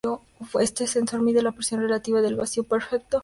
Este 0.59 0.87
sensor 0.87 1.21
mide 1.21 1.43
la 1.43 1.51
presión 1.51 1.79
relativa 1.81 2.17
al 2.21 2.33
vacío 2.35 2.63
perfecto. 2.63 3.19